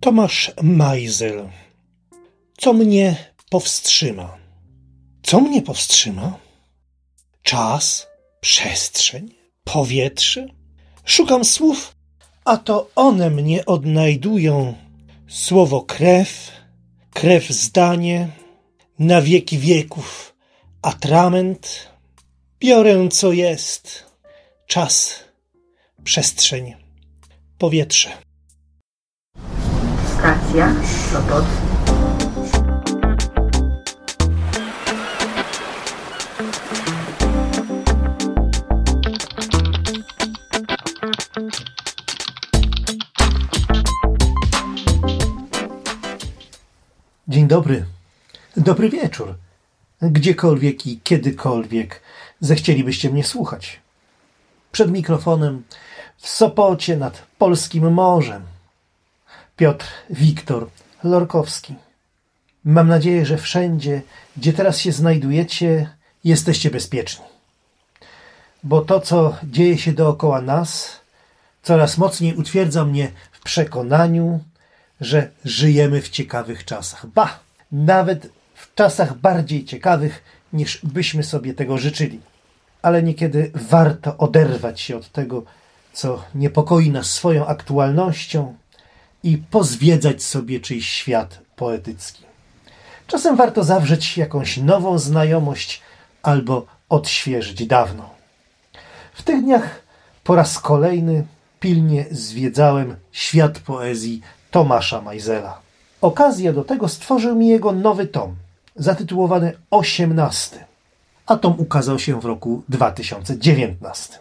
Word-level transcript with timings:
Tomasz 0.00 0.52
Majzel. 0.62 1.48
Co 2.58 2.72
mnie 2.72 3.16
powstrzyma? 3.50 4.36
Co 5.22 5.40
mnie 5.40 5.62
powstrzyma? 5.62 6.38
Czas, 7.42 8.06
przestrzeń, 8.40 9.34
powietrze. 9.64 10.46
Szukam 11.04 11.44
słów, 11.44 11.96
a 12.44 12.56
to 12.56 12.90
one 12.94 13.30
mnie 13.30 13.66
odnajdują. 13.66 14.74
Słowo 15.28 15.82
krew, 15.82 16.52
krew 17.10 17.48
zdanie, 17.48 18.28
na 18.98 19.22
wieki 19.22 19.58
wieków 19.58 20.36
atrament. 20.82 21.88
Biorę 22.60 23.08
co 23.08 23.32
jest. 23.32 24.04
Czas, 24.66 25.14
przestrzeń, 26.04 26.74
powietrze. 27.58 28.29
Stacja 30.20 30.74
Sopot. 31.12 31.44
Dzień 47.28 47.48
dobry. 47.48 47.84
Dobry 48.56 48.90
wieczór. 48.90 49.34
Gdziekolwiek 50.02 50.86
i 50.86 51.00
kiedykolwiek 51.00 52.00
zechcielibyście 52.40 53.10
mnie 53.10 53.24
słuchać. 53.24 53.80
Przed 54.72 54.90
mikrofonem 54.90 55.62
w 56.16 56.28
Sopocie 56.28 56.96
nad 56.96 57.26
polskim 57.38 57.92
morzem. 57.92 58.42
Piotr 59.60 59.86
Wiktor 60.10 60.66
Lorkowski. 61.04 61.74
Mam 62.64 62.88
nadzieję, 62.88 63.26
że 63.26 63.38
wszędzie, 63.38 64.02
gdzie 64.36 64.52
teraz 64.52 64.78
się 64.78 64.92
znajdujecie, 64.92 65.90
jesteście 66.24 66.70
bezpieczni. 66.70 67.24
Bo 68.62 68.80
to, 68.80 69.00
co 69.00 69.36
dzieje 69.44 69.78
się 69.78 69.92
dookoła 69.92 70.40
nas, 70.40 71.00
coraz 71.62 71.98
mocniej 71.98 72.34
utwierdza 72.34 72.84
mnie 72.84 73.10
w 73.32 73.40
przekonaniu, 73.42 74.40
że 75.00 75.30
żyjemy 75.44 76.02
w 76.02 76.08
ciekawych 76.08 76.64
czasach. 76.64 77.06
Ba, 77.06 77.38
nawet 77.72 78.28
w 78.54 78.74
czasach 78.74 79.18
bardziej 79.18 79.64
ciekawych, 79.64 80.22
niż 80.52 80.80
byśmy 80.82 81.22
sobie 81.22 81.54
tego 81.54 81.78
życzyli. 81.78 82.20
Ale 82.82 83.02
niekiedy 83.02 83.50
warto 83.54 84.16
oderwać 84.16 84.80
się 84.80 84.96
od 84.96 85.12
tego, 85.12 85.42
co 85.92 86.24
niepokoi 86.34 86.90
nas 86.90 87.10
swoją 87.10 87.46
aktualnością 87.46 88.54
i 89.22 89.38
pozwiedzać 89.38 90.22
sobie 90.22 90.60
czyjś 90.60 90.88
świat 90.88 91.38
poetycki. 91.56 92.24
Czasem 93.06 93.36
warto 93.36 93.64
zawrzeć 93.64 94.18
jakąś 94.18 94.56
nową 94.56 94.98
znajomość 94.98 95.82
albo 96.22 96.66
odświeżyć 96.88 97.66
dawną. 97.66 98.02
W 99.12 99.22
tych 99.22 99.42
dniach 99.42 99.82
po 100.24 100.34
raz 100.34 100.58
kolejny 100.58 101.26
pilnie 101.60 102.06
zwiedzałem 102.10 102.96
świat 103.12 103.58
poezji 103.58 104.20
Tomasza 104.50 105.00
Majzela. 105.00 105.60
Okazję 106.00 106.52
do 106.52 106.64
tego 106.64 106.88
stworzył 106.88 107.36
mi 107.36 107.48
jego 107.48 107.72
nowy 107.72 108.06
tom, 108.06 108.36
zatytułowany 108.76 109.52
Osiemnasty, 109.70 110.58
a 111.26 111.36
tom 111.36 111.54
ukazał 111.58 111.98
się 111.98 112.20
w 112.20 112.24
roku 112.24 112.62
2019. 112.68 114.18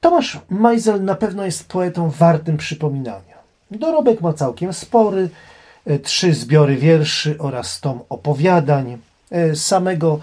Tomasz 0.00 0.38
Majzel 0.50 1.04
na 1.04 1.14
pewno 1.14 1.44
jest 1.44 1.68
poetą 1.68 2.10
wartym 2.10 2.56
przypominania. 2.56 3.33
Dorobek 3.70 4.20
ma 4.20 4.32
całkiem 4.32 4.72
spory, 4.72 5.28
e, 5.86 5.98
trzy 5.98 6.34
zbiory 6.34 6.76
wierszy 6.76 7.36
oraz 7.38 7.80
tom 7.80 8.00
opowiadań. 8.08 8.98
E, 9.30 9.56
Samego 9.56 10.18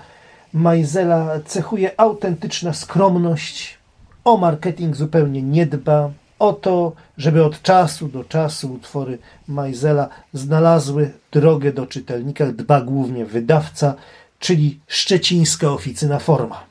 Majzela 0.53 1.39
cechuje 1.45 1.99
autentyczna 1.99 2.73
skromność, 2.73 3.77
o 4.23 4.37
marketing 4.37 4.95
zupełnie 4.95 5.41
nie 5.41 5.65
dba, 5.65 6.11
o 6.39 6.53
to, 6.53 6.93
żeby 7.17 7.45
od 7.45 7.61
czasu 7.61 8.07
do 8.07 8.23
czasu 8.23 8.73
utwory 8.73 9.17
Majzela 9.47 10.09
znalazły 10.33 11.11
drogę 11.31 11.73
do 11.73 11.87
czytelnika, 11.87 12.45
dba 12.45 12.81
głównie 12.81 13.25
wydawca, 13.25 13.95
czyli 14.39 14.79
szczecińska 14.87 15.71
oficyna 15.71 16.19
Forma. 16.19 16.63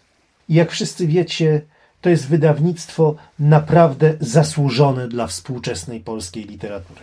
Jak 0.48 0.70
wszyscy 0.70 1.06
wiecie, 1.06 1.60
to 2.00 2.10
jest 2.10 2.28
wydawnictwo 2.28 3.14
naprawdę 3.38 4.14
zasłużone 4.20 5.08
dla 5.08 5.26
współczesnej 5.26 6.00
polskiej 6.00 6.44
literatury. 6.44 7.00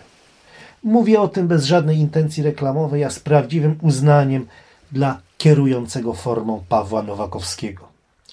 Mówię 0.84 1.22
o 1.22 1.28
tym 1.28 1.48
bez 1.48 1.66
żadnej 1.66 1.98
intencji 1.98 2.44
reklamowej, 2.44 3.04
a 3.04 3.10
z 3.10 3.20
prawdziwym 3.20 3.78
uznaniem 3.82 4.48
dla 4.92 5.22
kierującego 5.38 6.14
formą 6.14 6.64
Pawła 6.70 7.04
Nowakowskiego. 7.04 7.88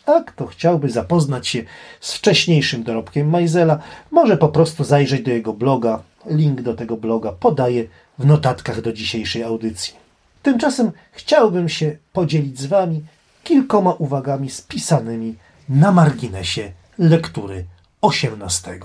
A 0.07 0.21
kto 0.21 0.47
chciałby 0.47 0.91
zapoznać 0.91 1.49
się 1.49 1.63
z 2.01 2.15
wcześniejszym 2.15 2.83
dorobkiem 2.83 3.31
Majzela, 3.31 3.79
może 4.11 4.37
po 4.37 4.49
prostu 4.49 4.85
zajrzeć 4.85 5.23
do 5.23 5.31
jego 5.31 5.53
bloga. 5.53 6.03
Link 6.27 6.63
do 6.63 6.75
tego 6.75 6.97
bloga 6.97 7.33
podaję 7.33 7.85
w 8.19 8.27
notatkach 8.27 8.81
do 8.81 8.93
dzisiejszej 8.93 9.43
audycji. 9.43 9.95
Tymczasem 10.43 10.93
chciałbym 11.13 11.69
się 11.69 11.97
podzielić 12.13 12.61
z 12.61 12.67
Wami 12.67 13.03
kilkoma 13.45 13.93
uwagami 13.93 14.51
spisanymi 14.51 15.35
na 15.69 15.93
marginesie 15.93 16.73
lektury 16.99 17.67
18. 18.01 18.79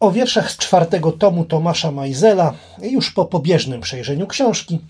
O 0.00 0.10
wierszach 0.10 0.50
z 0.50 0.56
czwartego 0.56 1.12
tomu 1.12 1.44
Tomasza 1.44 1.90
Majzela, 1.90 2.54
już 2.82 3.10
po 3.10 3.24
pobieżnym 3.24 3.80
przejrzeniu 3.80 4.26
książki, 4.26 4.80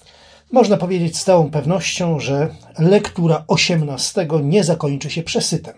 można 0.53 0.77
powiedzieć 0.77 1.19
z 1.19 1.25
całą 1.25 1.51
pewnością, 1.51 2.21
że 2.21 2.55
lektura 2.79 3.45
osiemnastego 3.49 4.41
nie 4.41 4.65
zakończy 4.65 5.11
się 5.11 5.23
przesytem. 5.23 5.75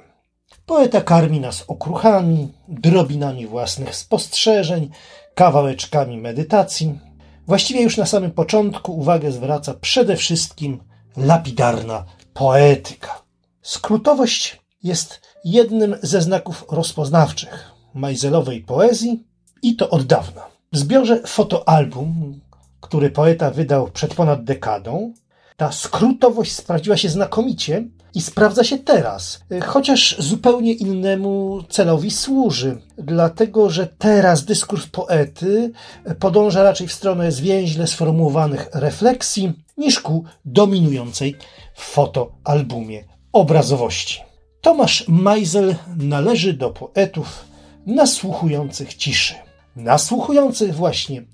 Poeta 0.66 1.00
karmi 1.00 1.40
nas 1.40 1.64
okruchami, 1.68 2.52
drobinami 2.68 3.46
własnych 3.46 3.96
spostrzeżeń, 3.96 4.90
kawałeczkami 5.34 6.18
medytacji. 6.18 6.98
Właściwie 7.46 7.82
już 7.82 7.96
na 7.96 8.06
samym 8.06 8.30
początku 8.30 8.98
uwagę 8.98 9.32
zwraca 9.32 9.74
przede 9.74 10.16
wszystkim 10.16 10.80
lapidarna 11.16 12.04
poetyka. 12.34 13.22
Skrótowość 13.62 14.60
jest 14.82 15.20
jednym 15.44 15.96
ze 16.02 16.22
znaków 16.22 16.64
rozpoznawczych 16.70 17.70
Majzelowej 17.94 18.60
poezji 18.60 19.24
i 19.62 19.76
to 19.76 19.90
od 19.90 20.02
dawna. 20.02 20.46
W 20.72 20.78
zbiorze 20.78 21.22
fotoalbum, 21.26 22.40
który 22.80 23.10
poeta 23.10 23.50
wydał 23.50 23.90
przed 23.90 24.14
ponad 24.14 24.44
dekadą, 24.44 25.14
ta 25.56 25.72
skrótowość 25.72 26.52
sprawdziła 26.52 26.96
się 26.96 27.08
znakomicie 27.08 27.84
i 28.14 28.20
sprawdza 28.22 28.64
się 28.64 28.78
teraz, 28.78 29.40
chociaż 29.66 30.16
zupełnie 30.18 30.72
innemu 30.72 31.62
celowi 31.68 32.10
służy, 32.10 32.80
dlatego 32.98 33.70
że 33.70 33.86
teraz 33.86 34.44
dyskurs 34.44 34.86
poety 34.86 35.72
podąża 36.18 36.62
raczej 36.62 36.88
w 36.88 36.92
stronę 36.92 37.32
zwięźle 37.32 37.86
sformułowanych 37.86 38.68
refleksji 38.72 39.52
niż 39.76 40.00
ku 40.00 40.24
dominującej 40.44 41.36
w 41.74 41.82
fotoalbumie 41.82 43.04
obrazowości. 43.32 44.20
Tomasz 44.60 45.04
Majzel 45.08 45.74
należy 45.96 46.52
do 46.52 46.70
poetów 46.70 47.44
nasłuchujących 47.86 48.94
ciszy. 48.94 49.34
Nasłuchujących 49.76 50.74
właśnie, 50.74 51.24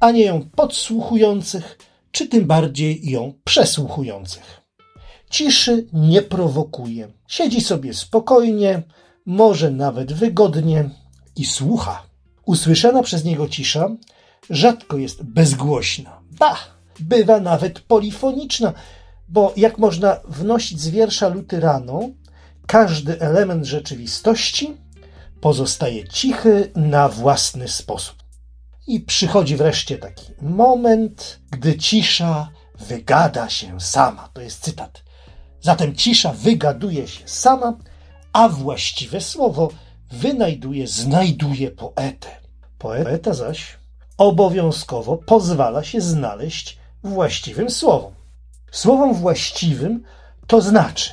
a 0.00 0.10
nie 0.10 0.24
ją 0.24 0.50
podsłuchujących, 0.56 1.78
czy 2.18 2.28
tym 2.28 2.46
bardziej 2.46 3.10
ją 3.10 3.32
przesłuchujących. 3.44 4.62
Ciszy 5.30 5.86
nie 5.92 6.22
prowokuje. 6.22 7.08
Siedzi 7.28 7.60
sobie 7.60 7.94
spokojnie, 7.94 8.82
może 9.26 9.70
nawet 9.70 10.12
wygodnie 10.12 10.90
i 11.36 11.44
słucha. 11.44 12.02
Usłyszana 12.46 13.02
przez 13.02 13.24
niego 13.24 13.48
cisza 13.48 13.88
rzadko 14.50 14.96
jest 14.96 15.22
bezgłośna. 15.22 16.20
Ba, 16.30 16.56
bywa 17.00 17.40
nawet 17.40 17.80
polifoniczna, 17.80 18.72
bo 19.28 19.52
jak 19.56 19.78
można 19.78 20.20
wnosić 20.28 20.80
z 20.80 20.88
wiersza 20.88 21.28
Lutyraną, 21.28 22.14
każdy 22.66 23.20
element 23.20 23.64
rzeczywistości 23.64 24.76
pozostaje 25.40 26.08
cichy 26.08 26.70
na 26.74 27.08
własny 27.08 27.68
sposób. 27.68 28.17
I 28.88 29.00
przychodzi 29.00 29.56
wreszcie 29.56 29.98
taki 29.98 30.32
moment, 30.42 31.40
gdy 31.50 31.78
cisza 31.78 32.48
wygada 32.78 33.48
się 33.48 33.80
sama. 33.80 34.28
To 34.32 34.40
jest 34.40 34.60
cytat. 34.60 35.02
Zatem 35.60 35.94
cisza 35.94 36.32
wygaduje 36.32 37.08
się 37.08 37.28
sama, 37.28 37.76
a 38.32 38.48
właściwe 38.48 39.20
słowo 39.20 39.70
wynajduje, 40.10 40.86
znajduje 40.86 41.70
poetę. 41.70 42.28
Poeta 42.78 43.34
zaś 43.34 43.78
obowiązkowo 44.18 45.16
pozwala 45.16 45.84
się 45.84 46.00
znaleźć 46.00 46.78
właściwym 47.02 47.70
słowom. 47.70 48.12
Słowom 48.70 49.14
właściwym 49.14 50.02
to 50.46 50.60
znaczy 50.60 51.10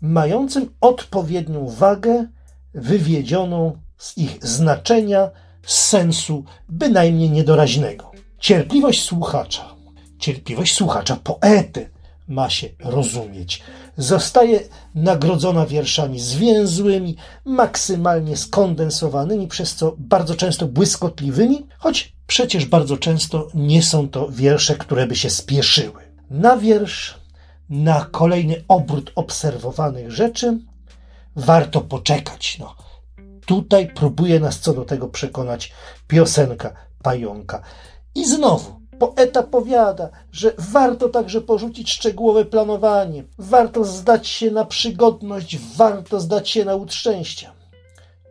mającym 0.00 0.74
odpowiednią 0.80 1.68
wagę 1.68 2.26
wywiedzioną 2.74 3.78
z 3.98 4.18
ich 4.18 4.46
znaczenia, 4.46 5.30
sensu 5.66 6.44
bynajmniej 6.68 7.30
niedoraźnego. 7.30 8.10
Cierpliwość 8.38 9.02
słuchacza, 9.02 9.74
cierpliwość 10.18 10.74
słuchacza 10.74 11.16
poety 11.16 11.90
ma 12.28 12.50
się 12.50 12.68
rozumieć. 12.80 13.62
Zostaje 13.96 14.60
nagrodzona 14.94 15.66
wierszami 15.66 16.20
zwięzłymi, 16.20 17.16
maksymalnie 17.44 18.36
skondensowanymi, 18.36 19.48
przez 19.48 19.74
co 19.74 19.94
bardzo 19.98 20.34
często 20.34 20.66
błyskotliwymi, 20.66 21.66
choć 21.78 22.12
przecież 22.26 22.66
bardzo 22.66 22.96
często 22.96 23.48
nie 23.54 23.82
są 23.82 24.08
to 24.08 24.28
wiersze, 24.28 24.74
które 24.74 25.06
by 25.06 25.16
się 25.16 25.30
spieszyły. 25.30 26.02
Na 26.30 26.56
wiersz, 26.56 27.14
na 27.70 28.04
kolejny 28.04 28.64
obrót 28.68 29.12
obserwowanych 29.14 30.10
rzeczy 30.10 30.58
warto 31.36 31.80
poczekać. 31.80 32.58
No, 32.58 32.74
tutaj 33.46 33.92
próbuje 33.94 34.40
nas 34.40 34.60
co 34.60 34.72
do 34.72 34.84
tego 34.84 35.08
przekonać 35.08 35.72
piosenka 36.06 36.72
pająka. 37.02 37.62
I 38.14 38.24
znowu, 38.24 38.80
poeta 38.98 39.42
powiada, 39.42 40.08
że 40.32 40.52
warto 40.58 41.08
także 41.08 41.40
porzucić 41.40 41.90
szczegółowe 41.90 42.44
planowanie, 42.44 43.24
warto 43.38 43.84
zdać 43.84 44.28
się 44.28 44.50
na 44.50 44.64
przygodność, 44.64 45.58
warto 45.76 46.20
zdać 46.20 46.48
się 46.48 46.64
na 46.64 46.74
łód 46.74 46.94
szczęścia. 46.94 47.52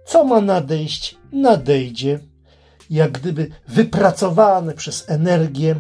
Co 0.05 0.23
ma 0.23 0.41
nadejść, 0.41 1.17
nadejdzie, 1.31 2.19
jak 2.89 3.11
gdyby 3.11 3.49
wypracowane 3.67 4.73
przez 4.73 5.09
energię 5.09 5.75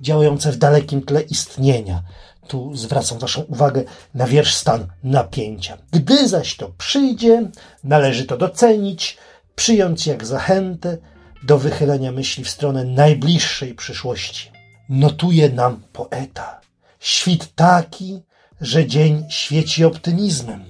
działające 0.00 0.52
w 0.52 0.56
dalekim 0.56 1.02
tle 1.02 1.20
istnienia. 1.20 2.02
Tu 2.48 2.76
zwracam 2.76 3.18
Waszą 3.18 3.42
uwagę 3.42 3.84
na 4.14 4.26
wiersz 4.26 4.54
stan 4.54 4.86
napięcia. 5.04 5.78
Gdy 5.92 6.28
zaś 6.28 6.56
to 6.56 6.68
przyjdzie, 6.78 7.50
należy 7.84 8.24
to 8.24 8.36
docenić, 8.36 9.16
przyjąć 9.54 10.06
jak 10.06 10.26
zachętę 10.26 10.98
do 11.42 11.58
wychylenia 11.58 12.12
myśli 12.12 12.44
w 12.44 12.50
stronę 12.50 12.84
najbliższej 12.84 13.74
przyszłości. 13.74 14.50
Notuje 14.88 15.48
nam 15.48 15.82
poeta. 15.92 16.60
Świt 17.00 17.54
taki, 17.54 18.22
że 18.60 18.86
dzień 18.86 19.24
świeci 19.28 19.84
optymizmem. 19.84 20.64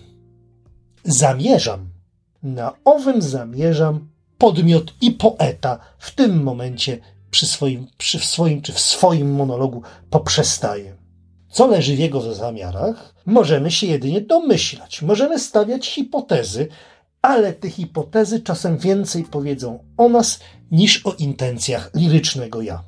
Zamierzam, 1.04 1.88
na 2.42 2.72
owym 2.84 3.22
zamierzam 3.22 4.08
podmiot 4.38 4.94
i 5.00 5.10
poeta 5.10 5.78
w 5.98 6.14
tym 6.14 6.42
momencie 6.42 6.98
przy 7.30 7.46
swoim, 7.46 7.86
przy 7.98 8.18
swoim 8.18 8.62
czy 8.62 8.72
w 8.72 8.80
swoim 8.80 9.34
monologu 9.34 9.82
poprzestaje. 10.10 11.03
Co 11.54 11.66
leży 11.66 11.96
w 11.96 11.98
jego 11.98 12.34
zamiarach, 12.34 13.14
możemy 13.26 13.70
się 13.70 13.86
jedynie 13.86 14.20
domyślać, 14.20 15.02
możemy 15.02 15.38
stawiać 15.38 15.86
hipotezy, 15.86 16.68
ale 17.22 17.52
te 17.52 17.70
hipotezy 17.70 18.40
czasem 18.40 18.78
więcej 18.78 19.24
powiedzą 19.24 19.84
o 19.96 20.08
nas 20.08 20.40
niż 20.70 21.06
o 21.06 21.12
intencjach 21.12 21.90
lirycznego 21.94 22.62
ja. 22.62 22.82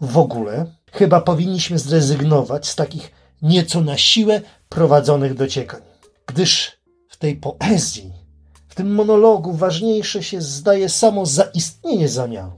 W 0.00 0.18
ogóle 0.18 0.66
chyba 0.92 1.20
powinniśmy 1.20 1.78
zrezygnować 1.78 2.68
z 2.68 2.76
takich 2.76 3.12
nieco 3.42 3.80
na 3.80 3.98
siłę 3.98 4.40
prowadzonych 4.68 5.34
dociekań, 5.34 5.80
gdyż 6.26 6.72
w 7.08 7.16
tej 7.16 7.36
poezji, 7.36 8.12
w 8.68 8.74
tym 8.74 8.94
monologu 8.94 9.52
ważniejsze 9.52 10.22
się 10.22 10.40
zdaje 10.40 10.88
samo 10.88 11.26
zaistnienie 11.26 12.08
zamiaru. 12.08 12.52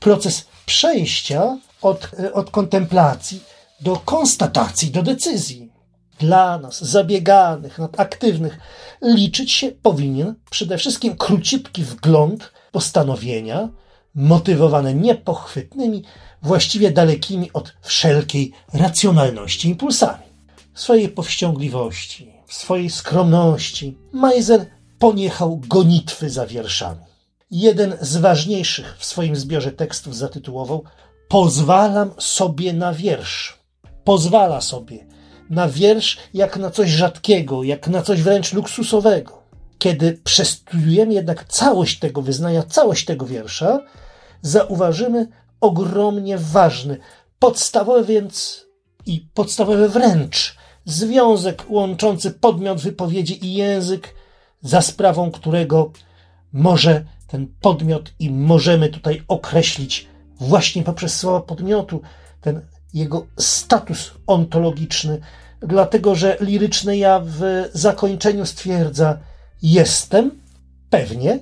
Proces 0.00 0.46
przejścia 0.66 1.58
od, 1.82 2.10
od 2.32 2.50
kontemplacji 2.50 3.40
do 3.80 3.96
konstatacji, 3.96 4.90
do 4.90 5.02
decyzji. 5.02 5.72
Dla 6.18 6.58
nas, 6.58 6.84
zabieganych, 6.84 7.78
aktywnych, 7.96 8.58
liczyć 9.02 9.52
się 9.52 9.70
powinien 9.70 10.34
przede 10.50 10.78
wszystkim 10.78 11.16
króciutki 11.16 11.84
wgląd 11.84 12.52
postanowienia, 12.72 13.68
motywowane 14.14 14.94
niepochwytnymi, 14.94 16.04
właściwie 16.42 16.90
dalekimi 16.90 17.52
od 17.52 17.74
wszelkiej 17.82 18.52
racjonalności 18.72 19.68
impulsami. 19.68 20.24
W 20.74 20.80
swojej 20.80 21.08
powściągliwości, 21.08 22.32
w 22.46 22.54
swojej 22.54 22.90
skromności, 22.90 23.98
Majzer 24.12 24.66
poniechał 24.98 25.56
gonitwy 25.56 26.30
za 26.30 26.46
wierszami. 26.46 27.00
Jeden 27.50 27.96
z 28.00 28.16
ważniejszych 28.16 28.96
w 28.98 29.04
swoim 29.04 29.36
zbiorze 29.36 29.72
tekstów 29.72 30.16
zatytułował 30.16 30.84
Pozwalam 31.28 32.10
sobie 32.18 32.72
na 32.72 32.92
wiersz. 32.92 33.57
Pozwala 34.08 34.60
sobie 34.60 35.06
na 35.50 35.68
wiersz 35.68 36.18
jak 36.34 36.56
na 36.56 36.70
coś 36.70 36.90
rzadkiego, 36.90 37.62
jak 37.62 37.88
na 37.88 38.02
coś 38.02 38.22
wręcz 38.22 38.52
luksusowego. 38.52 39.42
Kiedy 39.78 40.20
przestudiujemy 40.24 41.14
jednak 41.14 41.44
całość 41.44 41.98
tego 41.98 42.22
wyznania, 42.22 42.62
całość 42.62 43.04
tego 43.04 43.26
wiersza, 43.26 43.80
zauważymy 44.42 45.28
ogromnie 45.60 46.38
ważny, 46.38 46.98
podstawowy 47.38 48.04
więc 48.04 48.64
i 49.06 49.28
podstawowy 49.34 49.88
wręcz 49.88 50.56
związek 50.84 51.64
łączący 51.68 52.30
podmiot 52.30 52.80
wypowiedzi 52.80 53.46
i 53.46 53.54
język, 53.54 54.14
za 54.62 54.82
sprawą 54.82 55.30
którego 55.30 55.92
może 56.52 57.04
ten 57.26 57.46
podmiot 57.60 58.12
i 58.18 58.30
możemy 58.30 58.88
tutaj 58.88 59.22
określić 59.28 60.08
właśnie 60.40 60.82
poprzez 60.82 61.16
słowa 61.16 61.40
podmiotu 61.40 62.00
ten 62.40 62.62
jego 62.94 63.26
status 63.38 64.10
ontologiczny, 64.26 65.20
dlatego 65.60 66.14
że 66.14 66.36
liryczne 66.40 66.98
ja 66.98 67.20
w 67.24 67.68
zakończeniu 67.72 68.46
stwierdza 68.46 69.18
jestem 69.62 70.30
pewnie 70.90 71.38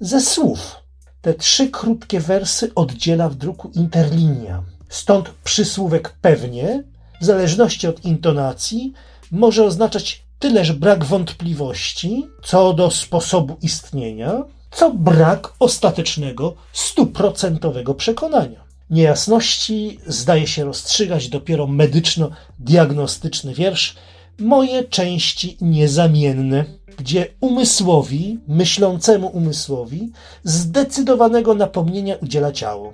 ze 0.00 0.20
słów. 0.20 0.76
Te 1.20 1.34
trzy 1.34 1.70
krótkie 1.70 2.20
wersy 2.20 2.74
oddziela 2.74 3.28
w 3.28 3.34
druku 3.34 3.70
interlinia. 3.74 4.62
Stąd 4.88 5.30
przysłówek 5.44 6.14
pewnie, 6.20 6.84
w 7.20 7.24
zależności 7.24 7.88
od 7.88 8.04
intonacji, 8.04 8.92
może 9.32 9.64
oznaczać 9.64 10.24
tyleż 10.38 10.72
brak 10.72 11.04
wątpliwości 11.04 12.26
co 12.44 12.72
do 12.72 12.90
sposobu 12.90 13.56
istnienia, 13.62 14.42
co 14.70 14.90
brak 14.90 15.52
ostatecznego, 15.58 16.54
stuprocentowego 16.72 17.94
przekonania. 17.94 18.59
Niejasności 18.90 19.98
zdaje 20.06 20.46
się 20.46 20.64
rozstrzygać 20.64 21.28
dopiero 21.28 21.66
medyczno-diagnostyczny 21.66 23.54
wiersz 23.54 23.96
Moje 24.38 24.84
części 24.84 25.56
niezamienne, 25.60 26.64
gdzie 26.98 27.26
umysłowi, 27.40 28.38
myślącemu 28.48 29.26
umysłowi, 29.26 30.12
zdecydowanego 30.44 31.54
napomnienia 31.54 32.16
udziela 32.16 32.52
ciało. 32.52 32.92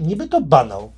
Niby 0.00 0.28
to 0.28 0.40
banał, 0.40 0.92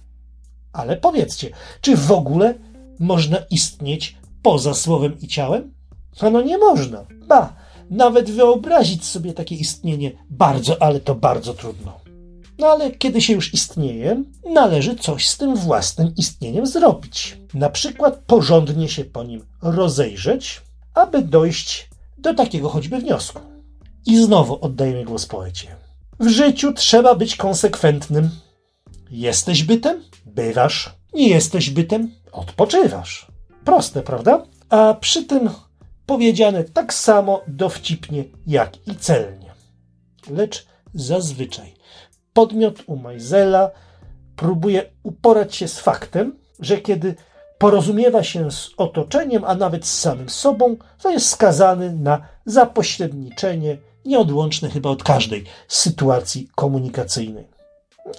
ale 0.72 0.96
powiedzcie, 0.96 1.50
czy 1.80 1.96
w 1.96 2.12
ogóle 2.12 2.54
można 2.98 3.38
istnieć 3.50 4.16
poza 4.42 4.74
słowem 4.74 5.20
i 5.20 5.28
ciałem? 5.28 5.74
Ano 6.20 6.42
nie 6.42 6.58
można. 6.58 7.04
Ba, 7.28 7.56
nawet 7.90 8.30
wyobrazić 8.30 9.04
sobie 9.04 9.32
takie 9.32 9.54
istnienie 9.54 10.12
bardzo, 10.30 10.82
ale 10.82 11.00
to 11.00 11.14
bardzo 11.14 11.54
trudno. 11.54 12.01
No 12.62 12.68
ale 12.68 12.90
kiedy 12.90 13.20
się 13.20 13.32
już 13.32 13.54
istnieje, 13.54 14.24
należy 14.54 14.96
coś 14.96 15.28
z 15.28 15.36
tym 15.36 15.56
własnym 15.56 16.14
istnieniem 16.16 16.66
zrobić. 16.66 17.38
Na 17.54 17.70
przykład 17.70 18.22
porządnie 18.26 18.88
się 18.88 19.04
po 19.04 19.24
nim 19.24 19.44
rozejrzeć, 19.62 20.60
aby 20.94 21.22
dojść 21.22 21.88
do 22.18 22.34
takiego 22.34 22.68
choćby 22.68 22.98
wniosku. 22.98 23.40
I 24.06 24.24
znowu 24.24 24.58
oddajemy 24.64 25.04
głos 25.04 25.26
poecie. 25.26 25.76
W 26.20 26.28
życiu 26.28 26.72
trzeba 26.72 27.14
być 27.14 27.36
konsekwentnym. 27.36 28.30
Jesteś 29.10 29.62
bytem? 29.62 30.02
Bywasz. 30.26 30.94
Nie 31.14 31.28
jesteś 31.28 31.70
bytem? 31.70 32.10
Odpoczywasz. 32.32 33.26
Proste, 33.64 34.02
prawda? 34.02 34.46
A 34.68 34.94
przy 34.94 35.24
tym 35.24 35.50
powiedziane 36.06 36.64
tak 36.64 36.94
samo 36.94 37.40
dowcipnie 37.48 38.24
jak 38.46 38.88
i 38.88 38.96
celnie. 38.96 39.52
Lecz 40.30 40.66
zazwyczaj 40.94 41.82
podmiot 42.32 42.82
u 42.86 42.96
Majzela 42.96 43.70
próbuje 44.36 44.84
uporać 45.02 45.56
się 45.56 45.68
z 45.68 45.78
faktem, 45.78 46.38
że 46.60 46.78
kiedy 46.78 47.14
porozumiewa 47.58 48.22
się 48.22 48.50
z 48.50 48.70
otoczeniem, 48.76 49.44
a 49.44 49.54
nawet 49.54 49.86
z 49.86 50.00
samym 50.00 50.28
sobą, 50.28 50.76
to 51.02 51.10
jest 51.10 51.28
skazany 51.28 51.92
na 51.92 52.22
zapośredniczenie, 52.46 53.78
nieodłączne 54.04 54.70
chyba 54.70 54.90
od 54.90 55.02
każdej 55.02 55.44
sytuacji 55.68 56.48
komunikacyjnej. 56.54 57.48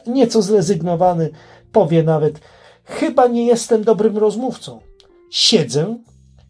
Nieco 0.07 0.41
zrezygnowany 0.41 1.29
powie 1.71 2.03
nawet: 2.03 2.39
Chyba 2.83 3.27
nie 3.27 3.45
jestem 3.45 3.83
dobrym 3.83 4.17
rozmówcą. 4.17 4.79
Siedzę 5.31 5.97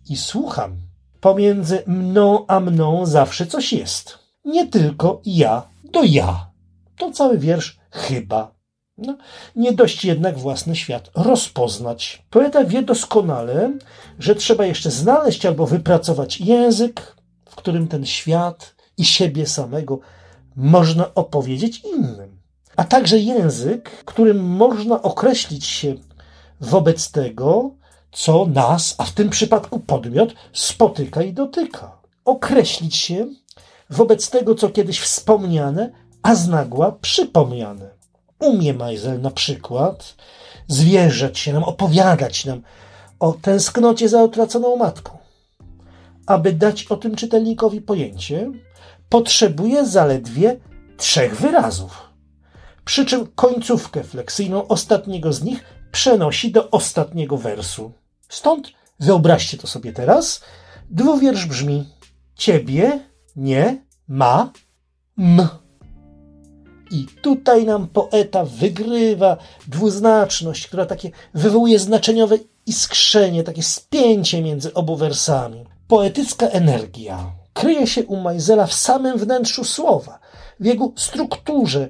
i 0.10 0.18
słucham. 0.18 0.78
Pomiędzy 1.22 1.84
mną 1.88 2.46
a 2.48 2.60
mną 2.60 3.06
zawsze 3.06 3.46
coś 3.46 3.74
jest. 3.74 4.20
Nie 4.46 4.68
tylko 4.68 5.22
ja 5.26 5.70
do 5.84 6.04
ja. 6.04 6.53
To 7.04 7.12
cały 7.12 7.38
wiersz 7.38 7.78
chyba. 7.92 8.56
No, 8.98 9.18
nie 9.56 9.74
dość 9.74 10.06
jednak 10.06 10.38
własny 10.38 10.76
świat 10.76 11.12
rozpoznać. 11.16 12.26
Poeta 12.30 12.64
wie 12.64 12.82
doskonale, 12.82 13.74
że 14.20 14.36
trzeba 14.36 14.66
jeszcze 14.66 14.92
znaleźć 14.92 15.46
albo 15.46 15.66
wypracować 15.66 16.42
język, 16.42 17.16
w 17.50 17.56
którym 17.56 17.88
ten 17.88 18.06
świat 18.06 18.76
i 18.98 19.06
siebie 19.06 19.48
samego 19.48 20.00
można 20.56 21.14
opowiedzieć 21.16 21.80
innym. 21.80 22.38
A 22.76 22.84
także 22.84 23.20
język, 23.20 23.90
którym 24.06 24.44
można 24.44 25.02
określić 25.02 25.66
się 25.66 25.96
wobec 26.62 27.12
tego, 27.12 27.72
co 28.12 28.46
nas, 28.46 28.96
a 28.98 29.04
w 29.04 29.12
tym 29.12 29.30
przypadku 29.30 29.80
podmiot, 29.80 30.34
spotyka 30.54 31.22
i 31.22 31.34
dotyka. 31.34 32.02
Określić 32.26 32.96
się 32.96 33.28
wobec 33.90 34.30
tego, 34.30 34.56
co 34.56 34.70
kiedyś 34.70 35.00
wspomniane, 35.00 36.03
a 36.24 36.36
z 36.36 36.48
nagła 36.48 36.92
przypomniane. 36.92 37.90
Umie 38.40 38.74
Majzel 38.74 39.22
na 39.22 39.32
przykład 39.32 40.16
zwierzać 40.68 41.40
się 41.40 41.54
nam, 41.54 41.64
opowiadać 41.64 42.46
nam 42.46 42.62
o 43.20 43.34
tęsknocie 43.34 44.10
za 44.10 44.24
utraconą 44.24 44.76
matką. 44.76 45.18
Aby 46.26 46.54
dać 46.54 46.84
o 46.84 46.98
tym 46.98 47.16
czytelnikowi 47.16 47.82
pojęcie, 47.82 48.52
potrzebuje 49.10 49.86
zaledwie 49.86 50.60
trzech 50.98 51.36
wyrazów. 51.36 52.02
Przy 52.86 53.06
czym 53.06 53.28
końcówkę 53.36 54.04
fleksyjną 54.04 54.68
ostatniego 54.68 55.34
z 55.34 55.44
nich 55.44 55.64
przenosi 55.92 56.52
do 56.52 56.70
ostatniego 56.72 57.38
wersu. 57.38 57.92
Stąd 58.30 58.72
wyobraźcie 59.00 59.58
to 59.58 59.68
sobie 59.68 59.94
teraz. 59.94 60.44
Dwuwiersz 60.90 61.46
brzmi: 61.46 61.90
Ciebie 62.36 63.00
nie 63.36 63.86
ma 64.08 64.52
m. 65.18 65.48
I 66.94 67.06
tutaj 67.22 67.66
nam 67.66 67.88
poeta 67.88 68.46
wygrywa 68.46 69.38
dwuznaczność, 69.68 70.68
która 70.68 70.86
takie 70.86 71.12
wywołuje 71.34 71.80
znaczeniowe 71.80 72.38
iskrzenie, 72.66 73.44
takie 73.44 73.64
spięcie 73.64 74.42
między 74.42 74.74
obu 74.74 74.96
wersami. 74.96 75.66
Poetycka 75.88 76.48
energia 76.48 77.32
kryje 77.54 77.88
się 77.88 78.06
u 78.06 78.16
Majzela 78.16 78.68
w 78.68 78.74
samym 78.74 79.18
wnętrzu 79.18 79.64
słowa, 79.64 80.20
w 80.60 80.66
jego 80.66 80.92
strukturze, 80.96 81.90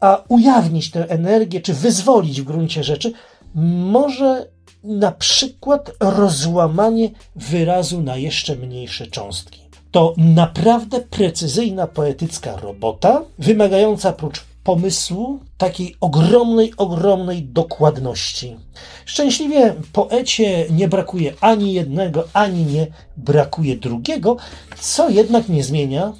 a 0.00 0.22
ujawnić 0.28 0.90
tę 0.90 1.08
energię, 1.08 1.60
czy 1.60 1.74
wyzwolić 1.74 2.40
w 2.40 2.44
gruncie 2.44 2.84
rzeczy, 2.84 3.12
może 3.54 4.46
na 4.84 5.12
przykład 5.12 5.90
rozłamanie 6.00 7.10
wyrazu 7.36 8.02
na 8.02 8.16
jeszcze 8.16 8.56
mniejsze 8.56 9.06
cząstki. 9.06 9.61
To 9.92 10.14
naprawdę 10.16 11.00
precyzyjna 11.00 11.86
poetycka 11.86 12.56
robota, 12.56 13.22
wymagająca 13.38 14.12
prócz 14.12 14.44
pomysłu 14.64 15.40
takiej 15.58 15.96
ogromnej, 16.00 16.72
ogromnej 16.76 17.42
dokładności. 17.42 18.56
Szczęśliwie 19.04 19.74
poecie 19.92 20.66
nie 20.70 20.88
brakuje 20.88 21.34
ani 21.40 21.72
jednego, 21.72 22.28
ani 22.32 22.64
nie 22.64 22.86
brakuje 23.16 23.76
drugiego, 23.76 24.36
co 24.80 25.08
jednak 25.08 25.48
nie 25.48 25.64
zmienia 25.64 26.12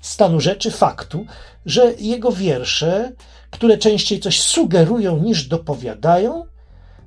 stanu 0.00 0.40
rzeczy, 0.40 0.70
faktu, 0.70 1.26
że 1.66 1.92
jego 1.98 2.32
wiersze, 2.32 3.12
które 3.50 3.78
częściej 3.78 4.20
coś 4.20 4.40
sugerują 4.40 5.18
niż 5.18 5.46
dopowiadają, 5.46 6.44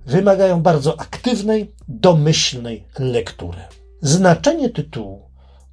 wymagają 0.05 0.61
bardzo 0.61 0.99
aktywnej, 0.99 1.71
domyślnej 1.87 2.83
lektury. 2.99 3.59
Znaczenie 4.01 4.69
tytułu 4.69 5.30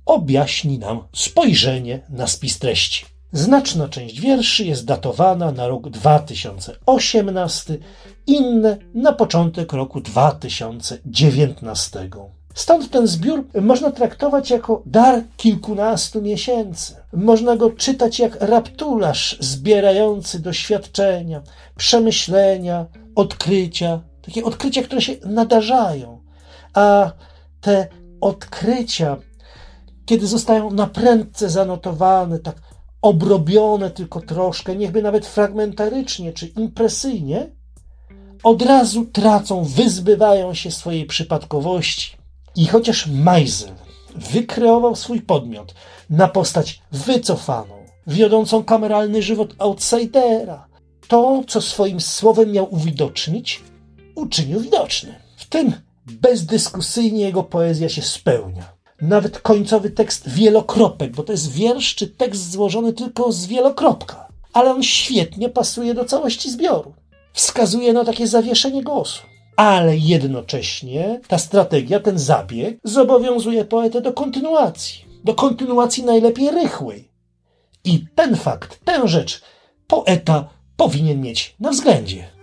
objaśni 0.09 0.79
nam 0.79 1.03
spojrzenie 1.13 2.01
na 2.09 2.27
spis 2.27 2.59
treści. 2.59 3.05
Znaczna 3.33 3.89
część 3.89 4.21
wierszy 4.21 4.65
jest 4.65 4.85
datowana 4.85 5.53
na 5.53 5.69
rok 5.69 5.89
2018, 5.89 7.79
inne 8.27 8.77
na 8.95 9.13
początek 9.13 9.73
roku 9.73 10.01
2019. 10.01 12.09
Stąd 12.55 12.91
ten 12.91 13.07
zbiór 13.07 13.45
można 13.61 13.91
traktować 13.91 14.51
jako 14.51 14.83
dar 14.87 15.23
kilkunastu 15.37 16.23
miesięcy. 16.23 16.97
Można 17.13 17.57
go 17.57 17.71
czytać 17.71 18.19
jak 18.19 18.37
raptularz 18.41 19.37
zbierający 19.41 20.41
doświadczenia, 20.41 21.43
przemyślenia, 21.77 22.87
odkrycia, 23.15 24.01
takie 24.23 24.45
odkrycia, 24.45 24.83
które 24.83 25.03
się 25.03 25.13
nadarzają. 25.25 26.21
A 26.75 27.11
te 27.61 27.89
odkrycia, 28.21 29.17
kiedy 30.09 30.27
zostają 30.27 30.71
na 30.71 30.87
prędce 30.87 31.51
zanotowane, 31.51 32.39
tak 32.39 32.57
obrobione 33.03 33.91
tylko 33.91 34.21
troszkę, 34.21 34.77
niechby 34.77 35.03
nawet 35.03 35.27
fragmentarycznie 35.27 36.33
czy 36.33 36.47
impresyjnie, 36.47 37.51
od 38.43 38.63
razu 38.63 39.05
tracą, 39.05 39.65
wyzbywają 39.65 40.55
się 40.55 40.71
swojej 40.71 41.07
przypadkowości. 41.07 42.17
I 42.57 42.67
chociaż 42.67 43.07
Meisel 43.07 43.75
wykreował 44.33 44.97
swój 44.97 45.21
podmiot 45.21 45.75
na 46.11 46.29
postać 46.29 46.83
wycofaną, 46.93 47.75
wiodącą 48.07 48.65
kameralny 48.65 49.23
żywot 49.23 49.55
outsidera, 49.59 50.69
to, 51.09 51.43
co 51.49 51.61
swoim 51.61 52.01
słowem 52.01 52.53
miał 52.53 52.75
uwidocznić, 52.75 53.63
uczynił 54.15 54.61
widoczny. 54.61 55.15
W 55.37 55.47
tym 55.49 55.73
bezdyskusyjnie 56.07 57.25
jego 57.25 57.43
poezja 57.43 57.89
się 57.89 58.03
spełnia. 58.03 58.78
Nawet 59.01 59.41
końcowy 59.41 59.91
tekst 59.91 60.29
wielokropek, 60.29 61.13
bo 61.13 61.23
to 61.23 61.33
jest 61.33 61.53
wiersz 61.53 61.95
czy 61.95 62.07
tekst 62.07 62.51
złożony 62.51 62.93
tylko 62.93 63.33
z 63.33 63.47
wielokropka, 63.47 64.29
ale 64.53 64.71
on 64.71 64.83
świetnie 64.83 65.49
pasuje 65.49 65.95
do 65.95 66.05
całości 66.05 66.51
zbioru. 66.51 66.95
Wskazuje 67.33 67.93
na 67.93 68.05
takie 68.05 68.27
zawieszenie 68.27 68.83
głosu. 68.83 69.23
Ale 69.57 69.97
jednocześnie 69.97 71.21
ta 71.29 71.39
strategia, 71.39 72.01
ten 72.01 72.19
zabieg 72.19 72.79
zobowiązuje 72.85 73.65
poetę 73.65 74.01
do 74.01 74.13
kontynuacji. 74.13 75.05
Do 75.25 75.35
kontynuacji 75.35 76.05
najlepiej 76.05 76.51
rychłej. 76.51 77.09
I 77.85 78.05
ten 78.15 78.37
fakt, 78.37 78.85
tę 78.85 79.09
rzecz 79.09 79.43
poeta 79.87 80.49
powinien 80.77 81.21
mieć 81.21 81.57
na 81.61 81.71
względzie. 81.71 82.38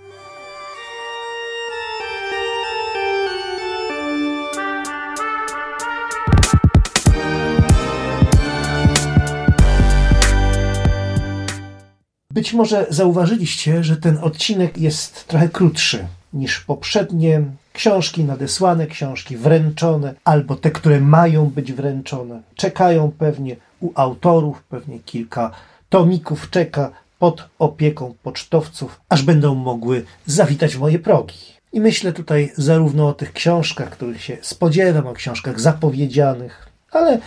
Być 12.35 12.53
może 12.53 12.85
zauważyliście, 12.89 13.83
że 13.83 13.97
ten 13.97 14.17
odcinek 14.21 14.77
jest 14.77 15.27
trochę 15.27 15.49
krótszy 15.49 16.07
niż 16.33 16.59
poprzednie 16.59 17.41
książki 17.73 18.23
nadesłane, 18.23 18.87
książki 18.87 19.37
wręczone, 19.37 20.15
albo 20.23 20.55
te, 20.55 20.71
które 20.71 21.01
mają 21.01 21.45
być 21.45 21.73
wręczone. 21.73 22.41
Czekają 22.55 23.11
pewnie 23.17 23.55
u 23.79 23.91
autorów, 23.95 24.63
pewnie 24.63 24.99
kilka 24.99 25.51
tomików 25.89 26.49
czeka 26.49 26.91
pod 27.19 27.49
opieką 27.59 28.15
pocztowców, 28.23 29.01
aż 29.09 29.23
będą 29.23 29.55
mogły 29.55 30.05
zawitać 30.25 30.75
moje 30.75 30.99
progi. 30.99 31.37
I 31.73 31.81
myślę 31.81 32.13
tutaj 32.13 32.51
zarówno 32.55 33.07
o 33.07 33.13
tych 33.13 33.33
książkach, 33.33 33.89
których 33.89 34.23
się 34.23 34.37
spodziewam, 34.41 35.07
o 35.07 35.13
książkach 35.13 35.59
zapowiedzianych, 35.59 36.69
ale 36.91 37.19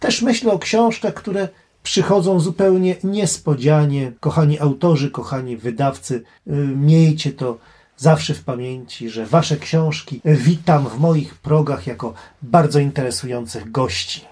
też 0.00 0.22
myślę 0.22 0.52
o 0.52 0.58
książkach, 0.58 1.14
które 1.14 1.48
przychodzą 1.86 2.40
zupełnie 2.40 2.96
niespodzianie. 3.04 4.12
Kochani 4.20 4.60
autorzy, 4.60 5.10
kochani 5.10 5.56
wydawcy, 5.56 6.14
y, 6.46 6.50
miejcie 6.76 7.32
to 7.32 7.58
zawsze 7.96 8.34
w 8.34 8.44
pamięci, 8.44 9.10
że 9.10 9.26
Wasze 9.26 9.56
książki 9.56 10.20
witam 10.24 10.88
w 10.88 10.98
moich 10.98 11.34
progach 11.34 11.86
jako 11.86 12.14
bardzo 12.42 12.78
interesujących 12.78 13.70
gości. 13.70 14.24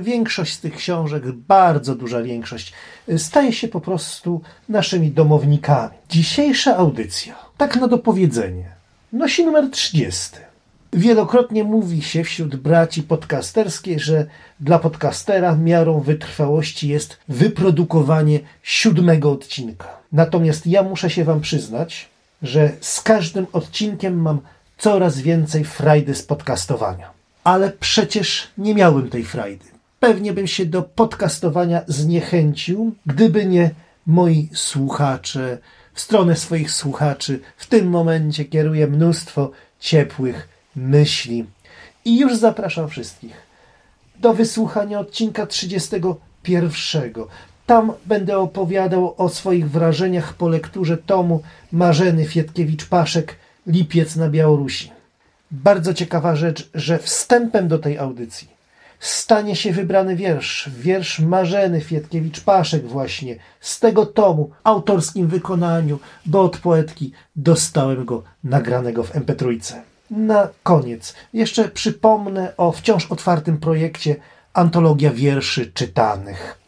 Większość 0.00 0.52
z 0.54 0.60
tych 0.60 0.76
książek, 0.76 1.32
bardzo 1.32 1.94
duża 1.94 2.22
większość, 2.22 2.72
staje 3.16 3.52
się 3.52 3.68
po 3.68 3.80
prostu 3.80 4.40
naszymi 4.68 5.10
domownikami. 5.10 5.94
Dzisiejsza 6.08 6.76
audycja, 6.76 7.34
tak 7.56 7.76
na 7.76 7.88
dopowiedzenie, 7.88 8.70
nosi 9.12 9.44
numer 9.46 9.70
30. 9.70 10.47
Wielokrotnie 10.92 11.64
mówi 11.64 12.02
się 12.02 12.24
wśród 12.24 12.56
braci 12.56 13.02
podcasterskiej, 13.02 14.00
że 14.00 14.26
dla 14.60 14.78
podcastera 14.78 15.56
miarą 15.56 16.00
wytrwałości 16.00 16.88
jest 16.88 17.18
wyprodukowanie 17.28 18.40
siódmego 18.62 19.32
odcinka. 19.32 19.88
Natomiast 20.12 20.66
ja 20.66 20.82
muszę 20.82 21.10
się 21.10 21.24
Wam 21.24 21.40
przyznać, 21.40 22.08
że 22.42 22.72
z 22.80 23.00
każdym 23.00 23.46
odcinkiem 23.52 24.22
mam 24.22 24.40
coraz 24.78 25.18
więcej 25.18 25.64
frajdy 25.64 26.14
z 26.14 26.22
podcastowania. 26.22 27.10
Ale 27.44 27.72
przecież 27.80 28.48
nie 28.58 28.74
miałem 28.74 29.10
tej 29.10 29.24
frajdy. 29.24 29.64
Pewnie 30.00 30.32
bym 30.32 30.46
się 30.46 30.66
do 30.66 30.82
podcastowania 30.82 31.82
zniechęcił, 31.86 32.94
gdyby 33.06 33.46
nie 33.46 33.70
moi 34.06 34.48
słuchacze. 34.52 35.58
W 35.94 36.00
stronę 36.00 36.36
swoich 36.36 36.70
słuchaczy 36.70 37.40
w 37.56 37.66
tym 37.66 37.88
momencie 37.88 38.44
kieruję 38.44 38.86
mnóstwo 38.86 39.50
ciepłych 39.80 40.57
myśli. 40.78 41.44
I 42.04 42.18
już 42.18 42.36
zapraszam 42.36 42.88
wszystkich 42.88 43.48
do 44.20 44.34
wysłuchania 44.34 45.00
odcinka 45.00 45.46
31. 45.46 47.12
Tam 47.66 47.92
będę 48.06 48.38
opowiadał 48.38 49.14
o 49.16 49.28
swoich 49.28 49.70
wrażeniach 49.70 50.34
po 50.34 50.48
lekturze 50.48 50.96
tomu 50.96 51.42
Marzeny 51.72 52.24
Fietkiewicz-Paszek 52.24 53.26
Lipiec 53.66 54.16
na 54.16 54.28
Białorusi. 54.28 54.90
Bardzo 55.50 55.94
ciekawa 55.94 56.36
rzecz, 56.36 56.70
że 56.74 56.98
wstępem 56.98 57.68
do 57.68 57.78
tej 57.78 57.98
audycji 57.98 58.58
stanie 59.00 59.56
się 59.56 59.72
wybrany 59.72 60.16
wiersz, 60.16 60.70
wiersz 60.78 61.20
Marzeny 61.20 61.80
Fietkiewicz-Paszek 61.80 62.82
właśnie, 62.82 63.36
z 63.60 63.80
tego 63.80 64.06
tomu, 64.06 64.50
autorskim 64.64 65.26
wykonaniu, 65.26 65.98
bo 66.26 66.42
od 66.42 66.58
poetki 66.58 67.12
dostałem 67.36 68.04
go 68.04 68.22
nagranego 68.44 69.02
w 69.02 69.12
MP3. 69.12 69.74
Na 70.10 70.48
koniec 70.62 71.14
jeszcze 71.32 71.68
przypomnę 71.68 72.56
o 72.56 72.72
wciąż 72.72 73.06
otwartym 73.06 73.58
projekcie 73.58 74.16
Antologia 74.52 75.10
Wierszy 75.10 75.72
Czytanych. 75.72 76.58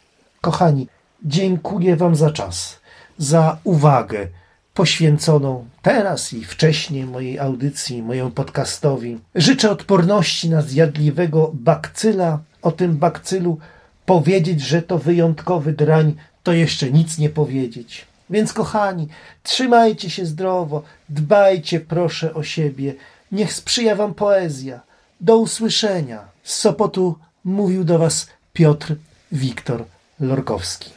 Kochani, 0.40 0.87
dziękuję 1.25 1.97
Wam 1.97 2.16
za 2.16 2.30
czas, 2.30 2.80
za 3.18 3.59
uwagę 3.64 4.28
poświęconą 4.75 5.66
teraz 5.82 6.32
i 6.32 6.44
wcześniej 6.44 7.04
mojej 7.04 7.38
audycji, 7.38 8.02
mojemu 8.02 8.30
podcastowi. 8.30 9.18
Życzę 9.35 9.70
odporności 9.70 10.50
na 10.50 10.62
zjadliwego 10.62 11.50
bakcyla. 11.54 12.38
O 12.62 12.73
tym 12.73 12.97
bakcylu 12.97 13.59
powiedzieć, 14.06 14.61
że 14.61 14.82
to 14.82 14.99
wyjątkowy 14.99 15.73
drań, 15.73 16.14
to 16.42 16.52
jeszcze 16.52 16.90
nic 16.90 17.18
nie 17.18 17.30
powiedzieć. 17.30 18.06
Więc 18.30 18.52
kochani, 18.52 19.09
trzymajcie 19.42 20.11
się 20.11 20.26
zdrowo, 20.26 20.82
dbajcie 21.09 21.80
proszę 21.80 22.35
o 22.35 22.42
siebie. 22.42 22.94
Niech 23.32 23.52
sprzyja 23.52 23.94
wam 23.94 24.14
poezja. 24.14 24.80
Do 25.20 25.38
usłyszenia. 25.38 26.25
Z 26.42 26.54
Sopotu 26.54 27.18
mówił 27.44 27.84
do 27.84 27.99
was 27.99 28.26
Piotr 28.52 28.94
Wiktor 29.32 29.84
Lorkowski. 30.20 30.90